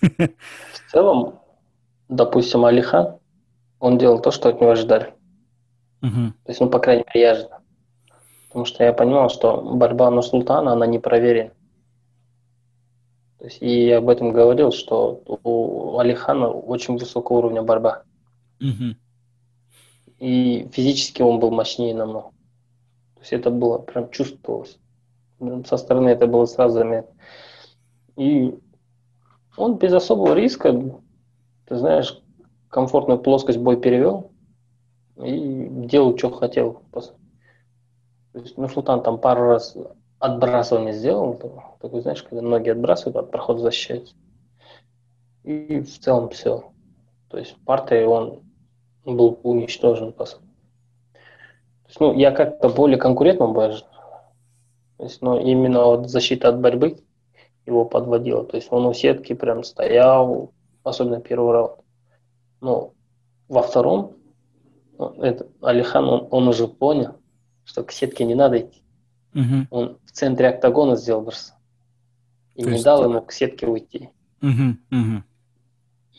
[0.00, 1.40] в целом,
[2.08, 3.18] допустим, Алихан,
[3.80, 5.12] он делал то, что от него ожидали.
[6.02, 6.10] Угу.
[6.10, 7.53] То есть, ну, по крайней мере, я.
[8.54, 11.50] Потому что я понимал, что борьба на Султана, она не проверена.
[13.38, 18.04] То есть, и я об этом говорил, что у Алихана очень высокого уровня борьба.
[18.60, 18.94] Угу.
[20.20, 22.34] И физически он был мощнее намного
[23.24, 24.78] есть это было прям чувствовалось.
[25.66, 27.14] Со стороны это было сразу заметно.
[28.16, 28.54] И
[29.56, 30.72] он без особого риска,
[31.66, 32.22] ты знаешь,
[32.68, 34.30] комфортную плоскость бой перевел
[35.16, 36.82] и делал, что хотел.
[38.34, 39.74] То есть, ну, Султан там пару раз
[40.18, 41.40] отбрасывание сделал,
[41.80, 44.14] такой, знаешь, когда ноги отбрасывают, от прохода защищается.
[45.42, 46.64] И в целом все.
[47.30, 48.42] То есть партией он
[49.06, 50.44] был уничтожен, по сути
[51.94, 53.70] есть, ну, я как-то более конкурентным был.
[54.96, 56.98] То есть, ну, именно вот защита от борьбы
[57.66, 58.44] его подводила.
[58.44, 61.80] То есть он у сетки прям стоял, особенно первый раунд.
[62.60, 62.92] Но
[63.48, 64.12] во втором
[64.98, 67.16] ну, это, Алихан, он, он уже понял,
[67.64, 68.82] что к сетке не надо идти.
[69.34, 69.66] Угу.
[69.70, 71.52] Он в центре октагона сделал брос.
[72.54, 72.84] И То не есть...
[72.84, 74.10] дал ему к сетке уйти.
[74.42, 75.22] Угу, угу.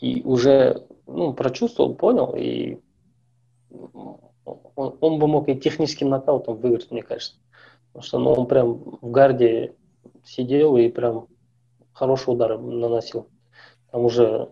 [0.00, 2.78] И уже ну, прочувствовал, понял, и
[3.70, 7.36] он, он бы мог и техническим нокаутом выиграть, мне кажется.
[7.88, 9.74] Потому что ну, он прям в гарде
[10.24, 11.28] сидел и прям
[11.92, 13.28] хороший удар наносил.
[13.90, 14.50] Там уже,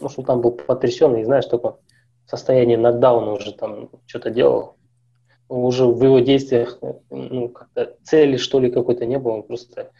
[0.00, 1.76] ну, что там был потрясенный, знаешь, только
[2.24, 4.75] в состоянии нокдауна уже там что-то делал.
[5.48, 6.78] Уже в его действиях
[7.10, 7.54] ну,
[8.02, 9.34] цели, что ли, какой-то не было.
[9.34, 9.90] Он просто...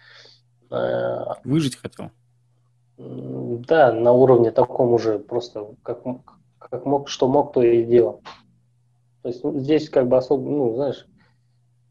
[0.71, 2.11] Э, Выжить хотел?
[2.99, 6.03] Да, на уровне таком уже просто как,
[6.59, 8.23] как мог, что мог, то и делал.
[9.23, 11.07] То есть ну, здесь как бы особо, ну, знаешь,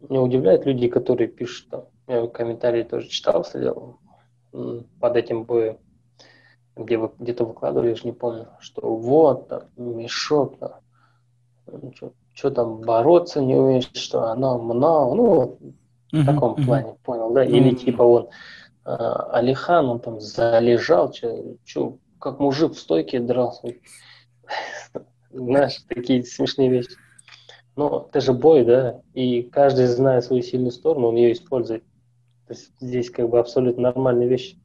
[0.10, 4.00] не удивляют люди, которые пишут там, я комментарии тоже читал, следил
[4.52, 5.78] под этим боем,
[6.76, 10.72] где вы где-то выкладывали, я же не помню, что вот, там, мешок, там,
[11.94, 15.58] что там, бороться не умеешь, что оно много, ну,
[16.12, 18.30] в таком плане, понял, да, или типа он,
[18.84, 23.76] а, Алихан, он там залежал, что, как мужик в стойке дрался,
[25.32, 26.92] знаешь, такие смешные вещи.
[27.76, 31.84] Но это же бой, да, и каждый знает свою сильную сторону, он ее использует.
[32.48, 34.56] То есть здесь как бы абсолютно нормальная вещь.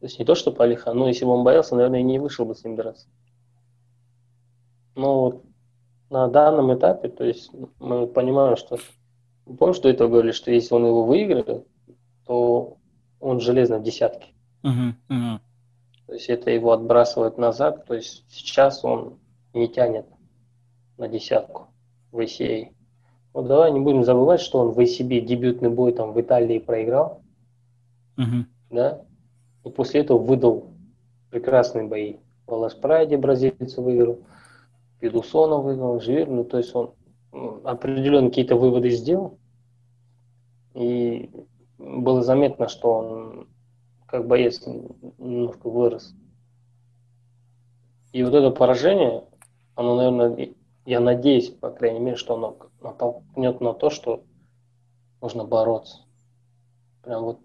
[0.00, 2.44] То есть не то, что Палиха, но если бы он боялся, наверное, и не вышел
[2.44, 3.06] бы с ним драться.
[4.94, 5.44] Но вот
[6.12, 8.76] на данном этапе, то есть мы понимаем, что
[9.58, 11.66] помнишь, что это говорили, что если он его выиграет,
[12.26, 12.76] то
[13.18, 14.28] он железно в десятке.
[14.62, 15.38] Uh-huh, uh-huh.
[16.06, 19.20] То есть это его отбрасывает назад, то есть сейчас он
[19.54, 20.04] не тянет
[20.98, 21.68] на десятку
[22.10, 22.68] в ACA.
[23.32, 27.22] Вот давай не будем забывать, что он в ACB дебютный бой там в Италии проиграл.
[28.18, 28.44] Uh-huh.
[28.70, 29.00] Да?
[29.64, 30.74] И после этого выдал
[31.30, 32.16] прекрасные бои.
[32.46, 34.18] В Лас Прайде бразильца выиграл,
[35.02, 36.28] Педусона выиграл, Живер.
[36.28, 36.94] Ну, то есть он
[37.64, 39.36] определенно какие-то выводы сделал.
[40.74, 41.28] И
[41.76, 43.48] было заметно, что он
[44.06, 44.64] как боец
[45.18, 46.14] немножко вырос.
[48.12, 49.24] И вот это поражение,
[49.74, 50.54] оно, наверное,
[50.86, 54.22] я надеюсь, по крайней мере, что оно натолкнет на то, что
[55.20, 55.98] нужно бороться.
[57.02, 57.40] Прям вот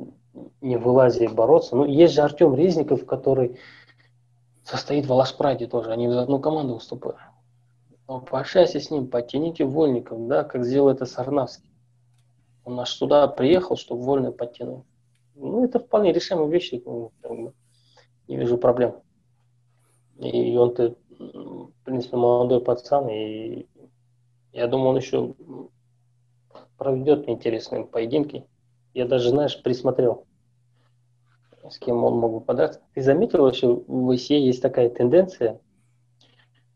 [0.62, 1.76] не вылазя и бороться.
[1.76, 3.58] Ну, есть же Артем Резников, который
[4.64, 7.18] состоит в Алашпраде тоже, они в одну команду выступают.
[8.08, 11.70] Но пообщайся с ним, подтяните вольников, да, как сделал это Сарнавский.
[12.64, 14.86] Он наш сюда приехал, чтобы вольно подтянул.
[15.36, 17.12] Ну, это вполне решаемые вещи, ну,
[18.28, 18.96] не вижу проблем.
[20.18, 23.68] И он-то, в принципе, молодой пацан, и
[24.54, 25.36] я думаю, он еще
[26.78, 28.48] проведет интересные поединки.
[28.94, 30.26] Я даже, знаешь, присмотрел,
[31.70, 32.82] с кем он мог бы подраться.
[32.94, 35.60] Ты заметил вообще, в ИСЕ есть такая тенденция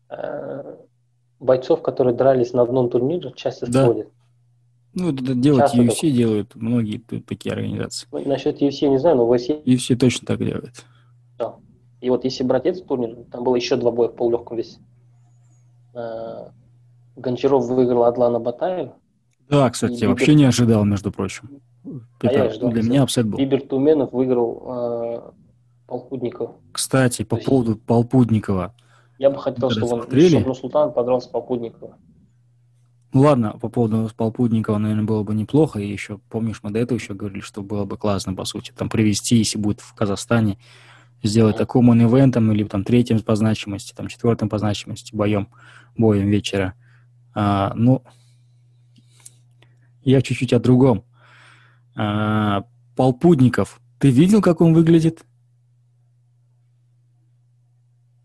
[0.08, 0.76] э,
[1.42, 3.84] бойцов, которые дрались на одном турнире, часто да.
[3.84, 4.08] сходят.
[4.94, 6.12] Ну, это делать Часто UFC так...
[6.12, 8.06] делают многие такие организации.
[8.12, 9.64] Ну, насчет UFC не знаю, но в UFC...
[9.64, 10.84] UFC точно так делает.
[11.38, 11.54] Да.
[12.02, 14.78] И вот если брать этот турнир, там было еще два боя в полулегком весе.
[15.94, 16.48] Э,
[17.16, 18.94] Гончаров выиграл Адлана Батаева.
[19.48, 21.62] Да, кстати, я вообще не ожидал, между прочим.
[21.84, 23.38] А это я ждал, для меня upset был.
[23.38, 25.30] Бибер Туменов выиграл э,
[25.86, 26.56] Полпудникова.
[26.72, 28.74] Кстати, по поводу Полпудникова.
[29.22, 31.96] Я бы хотел, чтобы он, чтобы Султан подрался Полпудникова.
[33.12, 35.78] Ну ладно, по поводу Полпудникова, наверное, было бы неплохо.
[35.78, 38.88] И еще, помнишь, мы до этого еще говорили, что было бы классно, по сути, там
[38.88, 40.58] привести, если будет в Казахстане,
[41.22, 41.58] сделать mm-hmm.
[41.58, 45.50] такой мон-ивентом или там третьим по значимости, там четвертым по значимости боем,
[45.96, 46.74] боем вечера.
[47.32, 48.02] А, ну,
[50.02, 51.04] я чуть-чуть о другом.
[51.94, 52.64] А,
[52.96, 55.24] Полпудников, ты видел, как он выглядит?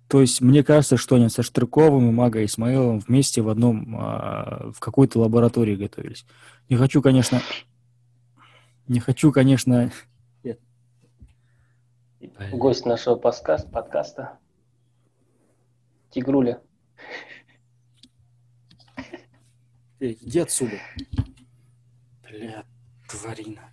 [0.08, 4.72] То есть мне кажется, что они со Штырковым и Мага Исмаиловым вместе в одном, э,
[4.72, 6.26] в какой-то лаборатории готовились.
[6.70, 7.42] Не хочу, конечно,
[8.88, 9.92] не хочу, конечно...
[10.44, 10.60] Нет.
[12.54, 14.40] Гость нашего подкаста, подкаста
[16.10, 16.62] Тигруля.
[20.00, 20.78] Эй, иди отсюда.
[22.24, 22.64] Бля,
[23.10, 23.70] тварина.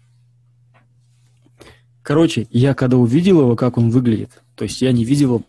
[2.03, 5.43] Короче, я когда увидел его, как он выглядит, то есть я не видел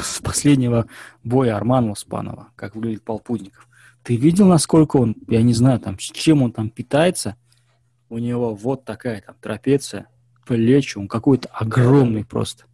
[0.00, 0.86] с последнего
[1.24, 3.68] боя Армана Успанова, как выглядит Полпутников.
[4.02, 7.36] Ты видел, насколько он, я не знаю, там, с чем он там питается?
[8.08, 10.08] У него вот такая там трапеция,
[10.46, 12.64] плечи, он какой-то огромный просто.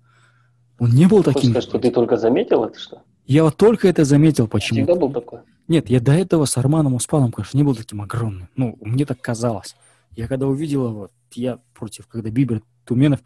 [0.78, 1.52] Он не был таким.
[1.52, 3.02] Хочешь что ты только заметил это, что?
[3.26, 4.78] Я вот только это заметил почему.
[4.78, 5.40] Всегда был такой?
[5.68, 8.48] Нет, я до этого с Арманом Успаном, конечно, не был таким огромным.
[8.54, 9.74] Ну, мне так казалось.
[10.12, 13.20] Я когда увидел его, я против, когда Бибер Туменов,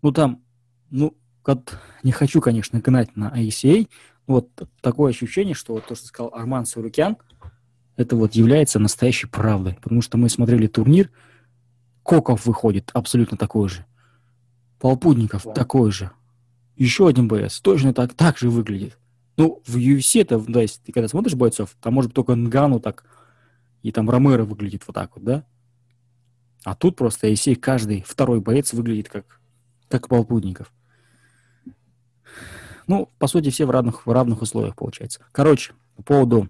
[0.00, 0.42] ну там,
[0.90, 3.88] ну, как, не хочу, конечно, гнать на ICA,
[4.26, 4.48] вот
[4.80, 7.16] такое ощущение, что вот то, что сказал Арман Сурукян,
[7.96, 9.74] это вот является настоящей правдой.
[9.82, 11.10] Потому что мы смотрели турнир,
[12.02, 13.84] Коков выходит абсолютно такой же.
[14.80, 15.52] Полпудников да.
[15.52, 16.10] такой же.
[16.76, 18.98] Еще один боец точно так, так же выглядит.
[19.36, 22.80] Ну, в UFC это, да, если ты когда смотришь бойцов, там может быть только Нгану
[22.80, 23.04] так,
[23.82, 25.44] и там Ромеро выглядит вот так вот, да?
[26.64, 29.40] А тут просто если каждый второй боец выглядит как,
[29.88, 30.72] как Полпудников.
[32.86, 35.20] Ну, по сути, все в равных, в равных условиях, получается.
[35.32, 36.48] Короче, по поводу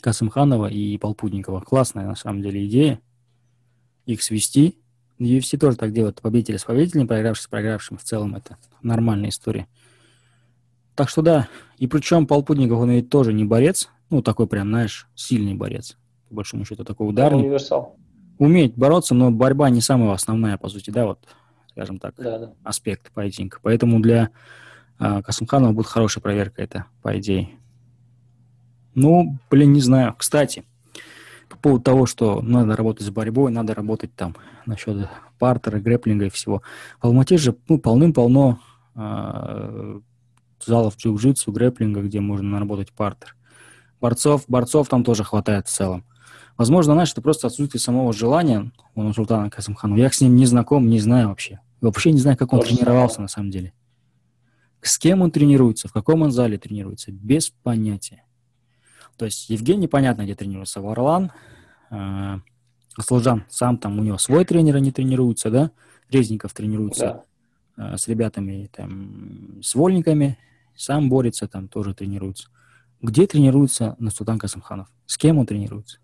[0.00, 1.60] Касымханова и Полпудникова.
[1.60, 3.00] Классная, на самом деле, идея.
[4.06, 4.78] Их свести.
[5.18, 6.20] UFC тоже так делают.
[6.22, 7.98] Победители с победителями, проигравший с проигравшим.
[7.98, 9.66] В целом это нормальная история.
[10.94, 11.48] Так что да.
[11.78, 13.90] И причем Полпудников, он ведь тоже не борец.
[14.08, 15.96] Ну, такой прям, знаешь, сильный борец.
[16.28, 17.42] По большому счету, такой ударный.
[17.42, 17.96] Универсал.
[18.38, 21.18] Умеет бороться, но борьба не самая основная, по сути, да, вот,
[21.68, 22.52] скажем так, да, да.
[22.64, 23.58] аспект поединка.
[23.62, 24.30] Поэтому для
[25.00, 27.48] а, Касымханова будет хорошая проверка это, по идее.
[28.94, 30.14] Ну, блин, не знаю.
[30.18, 30.64] Кстати,
[31.48, 34.36] по поводу того, что надо работать с борьбой, надо работать там
[34.66, 35.08] насчет
[35.38, 36.60] партера, грэплинга и всего.
[37.00, 38.60] В Алмате же ну, полным-полно
[38.94, 40.00] э,
[40.66, 43.36] залов джиу-джитсу, грэплинга, где можно наработать партер.
[44.02, 46.04] Борцов, борцов там тоже хватает в целом.
[46.58, 49.96] Возможно, знаешь, это просто отсутствие самого желания у Нурсултана Касымханова.
[49.96, 51.60] Я с ним не знаком, не знаю вообще.
[51.80, 53.72] Вообще не знаю, как он тренировался на самом деле.
[54.82, 58.24] С кем он тренируется, в каком он зале тренируется, без понятия.
[59.16, 61.32] То есть Евгений, понятно, где тренируется, Варлан,
[61.90, 62.38] э,
[62.98, 65.70] Служан сам там, у него свой тренер, они тренируются, да,
[66.10, 67.22] Резников тренируется
[67.76, 67.94] да.
[67.94, 70.38] э, с ребятами, там, с вольниками,
[70.74, 72.48] сам борется, там тоже тренируется.
[73.02, 74.88] Где тренируется Настутан Касымханов?
[75.06, 75.98] С кем он тренируется?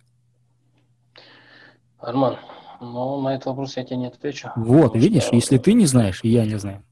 [1.99, 2.37] Арман,
[2.81, 4.51] ну, на этот вопрос я тебе не отвечу.
[4.57, 5.35] Вот, видишь, что...
[5.35, 6.83] если ты не знаешь, и я не знаю,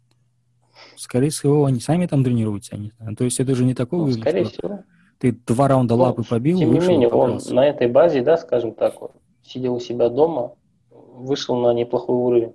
[0.96, 2.76] Скорее всего, они сами там тренируются.
[2.76, 4.06] Они, то есть это же не такое...
[4.06, 4.80] Ну, скорее всего.
[5.18, 8.36] Ты два раунда ну, лапы побил, Тем вышел, не менее, он на этой базе, да,
[8.36, 10.54] скажем так, вот, сидел у себя дома,
[10.90, 12.52] вышел на неплохой уровень.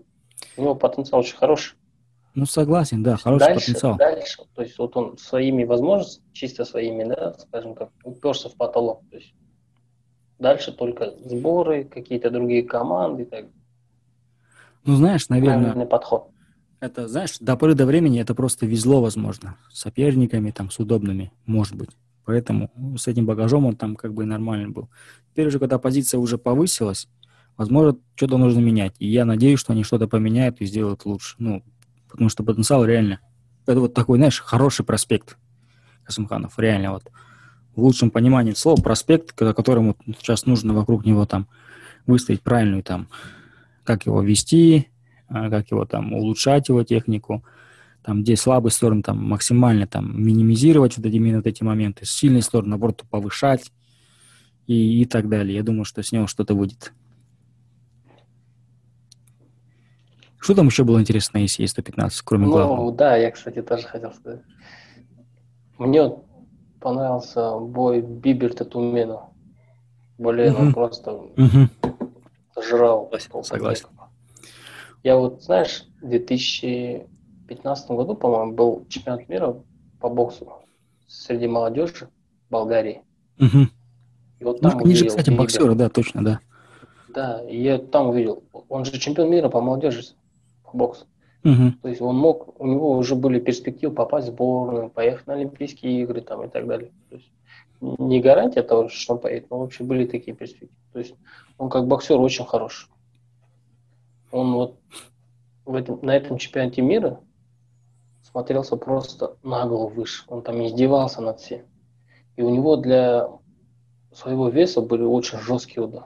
[0.57, 1.75] У него потенциал очень хороший.
[2.35, 3.97] Ну, согласен, да, хороший дальше, потенциал.
[3.97, 9.01] Дальше, то есть вот он своими возможностями, чисто своими, да, скажем так, уперся в потолок.
[9.09, 9.33] То есть
[10.37, 13.45] дальше только сборы, какие-то другие команды так
[14.85, 15.63] Ну, знаешь, наверное...
[15.63, 16.29] Правильный подход
[16.79, 21.31] Это, знаешь, до поры до времени это просто везло, возможно, с соперниками, там, с удобными,
[21.45, 21.89] может быть.
[22.23, 24.89] Поэтому с этим багажом он там как бы нормально был.
[25.31, 27.09] Теперь уже, когда позиция уже повысилась,
[27.57, 28.95] возможно, что-то нужно менять.
[28.99, 31.35] И я надеюсь, что они что-то поменяют и сделают лучше.
[31.39, 31.63] Ну,
[32.09, 33.19] потому что потенциал реально...
[33.65, 35.37] Это вот такой, знаешь, хороший проспект
[36.03, 36.57] Касымханов.
[36.57, 37.11] Реально вот
[37.75, 41.47] в лучшем понимании слова проспект, которому сейчас нужно вокруг него там
[42.07, 43.07] выставить правильную там,
[43.83, 44.89] как его вести,
[45.29, 47.43] как его там улучшать его технику,
[48.03, 52.69] там, где слабые стороны там максимально там минимизировать вот эти, вот эти моменты, сильные стороны,
[52.69, 53.71] наоборот, повышать
[54.67, 55.55] и, и так далее.
[55.55, 56.93] Я думаю, что с него что-то выйдет.
[60.39, 62.91] Что там еще было интересно на ECA 115, кроме ну, главного?
[62.93, 64.41] Да, я, кстати, тоже хотел сказать.
[65.77, 66.11] Мне
[66.79, 69.29] понравился бой Биберта Тумена.
[70.17, 70.61] Блин, угу.
[70.61, 71.69] он просто угу.
[72.61, 73.09] жрал.
[73.19, 73.43] Согласен.
[73.43, 73.87] Согласен.
[75.03, 79.61] Я вот, знаешь, в 2015 году, по-моему, был чемпионат мира
[79.99, 80.51] по боксу
[81.07, 82.09] среди молодежи
[82.47, 83.01] в Болгарии.
[83.39, 83.67] Угу.
[84.39, 86.39] И вот там ну, они же, кстати, боксеры, да, точно, да.
[87.09, 88.43] Да, и я там увидел.
[88.69, 90.03] Он же чемпион мира по молодежи
[90.63, 91.05] по боксу.
[91.43, 91.73] Угу.
[91.81, 96.01] То есть он мог, у него уже были перспективы попасть в сборную, поехать на Олимпийские
[96.01, 96.91] игры там и так далее.
[97.09, 97.31] То есть
[97.79, 100.71] не гарантия того, что он поедет, но вообще были такие перспективы.
[100.91, 101.15] То есть
[101.57, 102.89] он как боксер очень хорош.
[104.31, 104.79] Он вот
[105.65, 107.19] в этом, на этом чемпионате мира
[108.23, 110.23] смотрелся просто на голову выше.
[110.27, 111.61] Он там издевался над всем.
[112.35, 113.29] И у него для
[114.13, 116.05] своего веса были очень жесткие удары.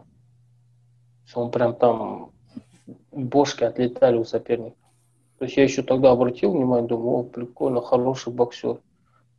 [1.35, 2.31] Он прям там
[3.11, 4.77] бошки отлетали у соперника.
[5.37, 8.79] То есть я еще тогда обратил внимание, думаю, о, прикольно, хороший боксер.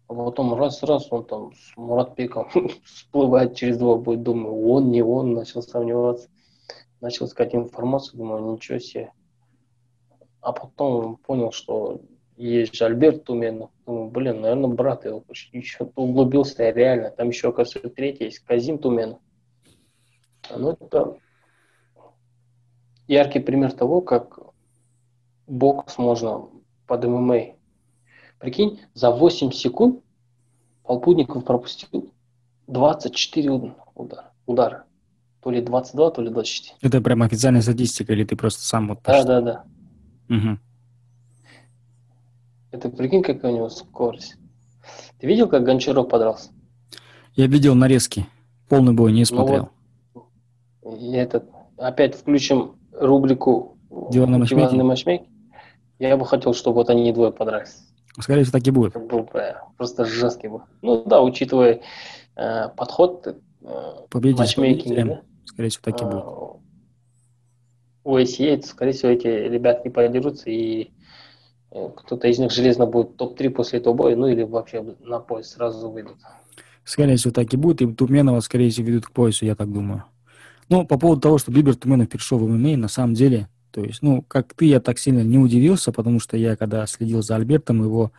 [0.06, 2.48] А потом раз-раз он там с Муратбеком
[2.84, 6.28] всплывает через два боя, думаю, он, не он, начал сомневаться.
[7.04, 9.12] Начал искать информацию, думаю, ничего себе.
[10.40, 12.00] А потом понял, что
[12.38, 13.70] есть же Альберт Туменов.
[13.84, 17.10] Думаю, блин, наверное, брат его еще углубился я реально.
[17.10, 19.18] Там еще, оказывается, третий есть, Казим Туменов.
[20.56, 21.18] Ну, это
[23.06, 24.38] яркий пример того, как
[25.46, 26.48] бокс можно
[26.86, 27.56] под ММА.
[28.38, 30.02] Прикинь, за 8 секунд
[30.84, 32.14] Полпудников пропустил
[32.66, 34.32] 24 удара.
[34.46, 34.86] удара.
[35.44, 36.78] То ли 22, то ли 24.
[36.80, 39.00] Это прям официальная статистика, или ты просто сам вот...
[39.04, 39.64] Да, да, да.
[40.30, 40.58] Угу.
[42.70, 44.36] Это прикинь, какая у него скорость.
[45.20, 46.48] Ты видел, как Гончаров подрался?
[47.34, 48.26] Я видел нарезки.
[48.70, 49.68] Полный бой не смотрел.
[50.14, 50.26] Ну
[50.82, 51.44] вот, этот,
[51.76, 53.76] опять включим рубрику
[54.10, 55.28] Диванный матчмейкинг.
[55.98, 57.76] Я бы хотел, чтобы вот они двое подрались.
[58.18, 58.94] Скорее всего, так и будет.
[58.94, 60.62] был бы просто жесткий бы.
[60.80, 61.82] Ну да, учитывая
[62.34, 63.26] э, подход
[63.60, 65.04] э, матчмейкинга.
[65.04, 65.20] Да?
[65.44, 66.24] Скорее всего, так и будет.
[66.24, 66.60] А,
[68.04, 70.90] у ACA, скорее всего, эти ребят не подерутся, и
[71.70, 75.52] э, кто-то из них железно будет топ-3 после этого боя, ну или вообще на пояс
[75.52, 76.16] сразу выйдут.
[76.84, 80.04] Скорее всего, так и будет, и Турменова, скорее всего, ведут к поясу, я так думаю.
[80.68, 84.02] Ну, по поводу того, что Бибер Туменов перешел в ММА, на самом деле, то есть,
[84.02, 87.82] ну, как ты, я так сильно не удивился, потому что я, когда следил за Альбертом,
[87.82, 88.12] его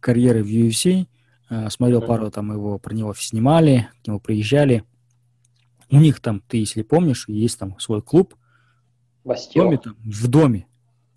[0.00, 1.06] карьеры в UFC,
[1.48, 2.06] э, смотрел mm-hmm.
[2.06, 4.84] пару там его, про него снимали, к нему приезжали.
[5.92, 8.34] У них там, ты если помнишь, есть там свой клуб.
[9.24, 9.66] Бастион.
[9.66, 10.66] В доме, там, в доме.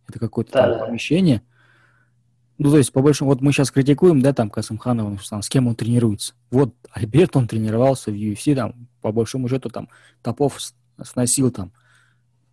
[0.07, 0.85] Это какое-то да, там да.
[0.85, 1.41] помещение.
[2.57, 5.67] Ну, то есть, по большому, вот мы сейчас критикуем, да, там, Касымханова, там, с кем
[5.67, 6.33] он тренируется.
[6.51, 9.89] Вот Альберт, он тренировался в UFC, там, по большому счету, там,
[10.21, 10.59] топов
[11.01, 11.71] сносил, там,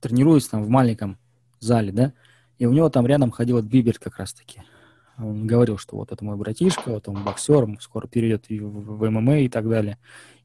[0.01, 1.19] тренируется там в маленьком
[1.61, 2.13] зале, да,
[2.59, 4.63] и у него там рядом ходил вот Биберт как раз-таки.
[5.23, 9.41] Он говорил, что вот это мой братишка, вот он боксер, скоро перейдет в, в, ММА
[9.41, 9.99] и так далее.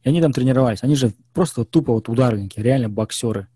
[0.03, 0.83] И они там тренировались.
[0.83, 3.47] Они же просто тупо вот ударники, реально боксеры.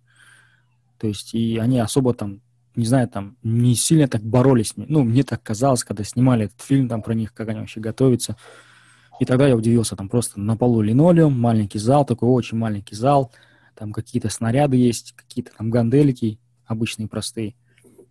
[0.97, 2.41] То есть, и они особо там,
[2.75, 4.73] не знаю, там, не сильно так боролись.
[4.75, 8.37] Ну, мне так казалось, когда снимали этот фильм там про них, как они вообще готовятся.
[9.19, 13.31] И тогда я удивился, там просто на полу линолеум, маленький зал, такой очень маленький зал,
[13.75, 17.55] там какие-то снаряды есть, какие-то там гандельки, обычные, простые.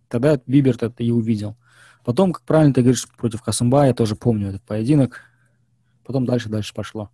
[0.07, 1.57] Тогда Биберт это и увидел.
[2.03, 5.21] Потом, как правильно ты говоришь, против Касымба, я тоже помню этот поединок.
[6.05, 7.09] Потом дальше-дальше пошло.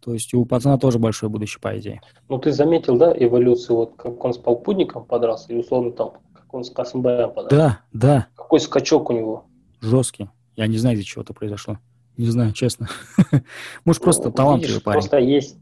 [0.00, 2.00] То есть у пацана тоже большое будущее, по идее.
[2.28, 6.52] Ну, ты заметил, да, эволюцию, вот как он с Полпудником подрался, и условно там, как
[6.54, 7.56] он с Касымбаем подрался?
[7.56, 8.26] Да, да.
[8.34, 9.44] Какой скачок у него?
[9.80, 10.28] Жесткий.
[10.56, 11.78] Я не знаю, из-за чего это произошло.
[12.16, 12.88] Не знаю, честно.
[13.84, 15.00] Может, просто ну, талантливый парень.
[15.00, 15.56] Просто есть,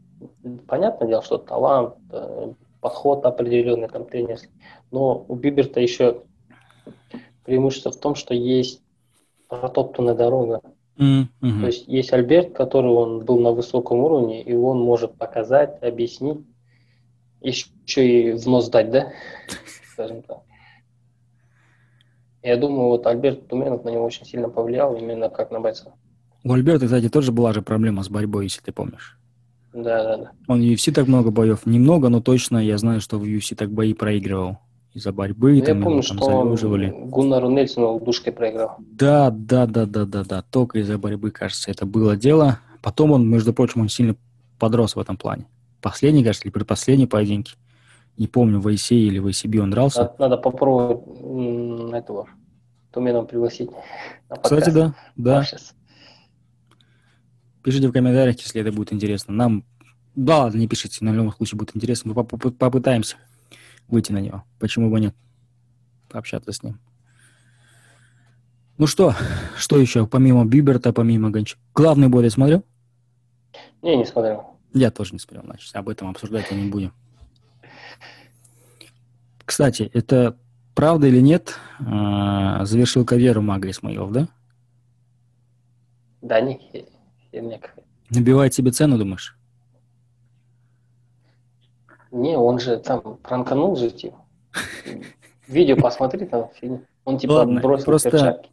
[0.67, 4.49] понятное дело, что талант, э, подход определенный, там, тренерский.
[4.91, 6.23] Но у Биберта еще
[7.49, 8.81] преимущество в том, что есть
[9.47, 10.61] протоптанная дорога.
[10.97, 11.61] Mm-hmm.
[11.61, 16.39] То есть есть Альберт, который он был на высоком уровне, и он может показать, объяснить,
[17.41, 19.11] еще и взнос дать, да?
[19.93, 20.39] Скажем так.
[22.43, 25.93] Я думаю, вот Альберт Туменов на него очень сильно повлиял, именно как на бойца.
[26.43, 29.17] У Альберта, кстати, тоже была же проблема с борьбой, если ты помнишь.
[29.73, 30.31] Да, да, да.
[30.47, 31.65] Он в UFC так много боев.
[31.65, 34.57] Немного, но точно я знаю, что в UFC так бои проигрывал.
[34.93, 35.53] Из-за борьбы.
[35.59, 38.77] Ну, там, я помню, там что он Гуннару Нельсону душкой проиграл.
[38.79, 40.41] Да, да, да, да, да, да.
[40.41, 42.59] Только из-за борьбы, кажется, это было дело.
[42.81, 44.15] Потом он, между прочим, он сильно
[44.57, 45.45] подрос в этом плане.
[45.81, 47.53] Последний, кажется, или предпоследний поединки.
[48.17, 50.01] Не помню, в ACA или в ACB он дрался.
[50.01, 52.27] Надо, надо попробовать этого
[52.91, 53.69] Туменом пригласить.
[54.41, 55.43] Кстати, да, да.
[55.43, 55.75] Сейчас.
[57.63, 59.33] Пишите в комментариях, если это будет интересно.
[59.33, 59.63] Нам,
[60.15, 62.13] да ладно, не пишите, на любом случае будет интересно.
[62.13, 63.17] Мы попытаемся
[63.89, 64.43] выйти на него.
[64.59, 65.15] Почему бы нет?
[66.09, 66.79] Пообщаться с ним.
[68.77, 69.13] Ну что,
[69.57, 71.59] что еще, помимо Биберта, помимо Гончара?
[71.75, 72.63] Главный бой ты смотрел?
[73.81, 74.57] Не, не смотрел.
[74.73, 76.93] Я тоже не смотрел, значит, об этом обсуждать не будем.
[79.43, 80.37] Кстати, это
[80.75, 84.27] правда или нет, а, завершил карьеру Мага Исмаилов, да?
[86.21, 86.59] Да, не,
[87.31, 89.38] херня какая Набивает себе цену, думаешь?
[92.11, 94.17] Не, он же там пранканул же, типа.
[95.47, 96.85] Видео посмотри там фильм.
[97.05, 98.49] Он типа Ладно, бросил просто перчатки.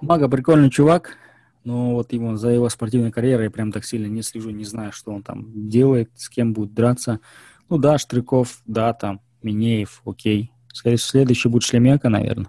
[0.00, 1.16] Мага прикольный чувак,
[1.64, 4.92] но вот ему за его спортивной карьерой я прям так сильно не слежу, не знаю,
[4.92, 7.20] что он там делает, с кем будет драться.
[7.68, 10.52] Ну да, Штриков, да, там, Минеев, окей.
[10.72, 12.48] Скорее всего, следующий будет Шлемека, наверное.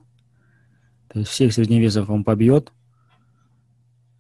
[1.10, 2.72] То есть всех средневесов он побьет,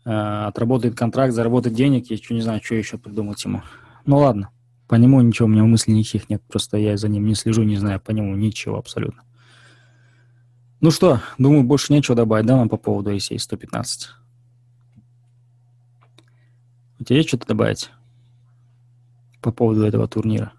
[0.05, 3.63] э, отработает контракт, заработает денег, я что не знаю, что еще придумать ему.
[4.05, 4.49] Ну ладно.
[4.93, 7.77] По нему ничего у меня мыслей никаких нет, просто я за ним не слежу, не
[7.77, 9.23] знаю по нему ничего абсолютно.
[10.81, 14.09] Ну что, думаю, больше нечего добавить, да, нам по поводу ACA 115?
[16.99, 17.89] У тебя есть что-то добавить
[19.41, 20.53] по поводу этого турнира?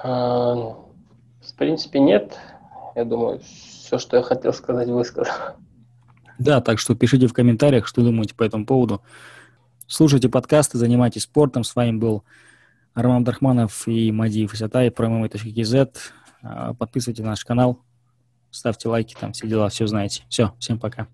[0.00, 2.38] А, в принципе, нет.
[2.94, 5.34] Я думаю, все, что я хотел сказать, высказал.
[6.38, 9.02] Да, так что пишите в комментариях, что думаете по этому поводу.
[9.88, 11.64] Слушайте подкасты, занимайтесь спортом.
[11.64, 12.22] С вами был
[12.94, 16.76] Роман Абдрахманов и Мадиев Исатай, ProMMA.kz.
[16.78, 17.80] Подписывайтесь на наш канал,
[18.50, 20.24] ставьте лайки, там все дела, все знаете.
[20.28, 21.08] Все, всем пока.